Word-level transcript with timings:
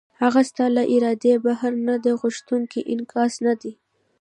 هغه 0.21 0.41
ستا 0.49 0.65
له 0.77 0.83
ارادې 0.95 1.33
بهر 1.45 1.73
دی 1.75 1.83
او 1.95 2.01
د 2.05 2.07
غوښتنو 2.21 2.79
انعکاس 2.93 3.33
نه 3.45 3.53
دی. 3.61 3.71